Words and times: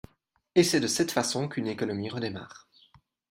Et 0.55 0.63
c’est 0.63 0.79
de 0.79 0.87
cette 0.87 1.11
façon 1.11 1.47
qu’une 1.47 1.67
économie 1.67 2.09
redémarre. 2.09 2.67